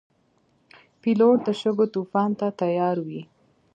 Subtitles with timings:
[1.01, 3.21] پیلوټ د شګو طوفان ته تیار وي.